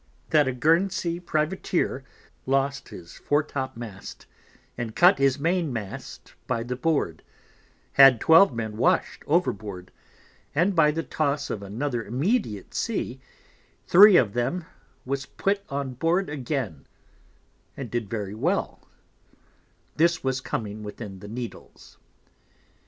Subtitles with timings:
[0.31, 2.03] That a Guernsey Privateer
[2.47, 4.25] lost his Fore top mast,
[4.75, 7.21] and cut his main Mast by the Board,
[7.91, 9.91] had 12 Men wash'd over board,
[10.55, 13.21] and by the toss of another immediate Sea
[13.85, 14.65] three of them
[15.05, 16.87] was put on board again,
[17.77, 18.89] and did very well;
[19.97, 21.99] this was coming within the Needles.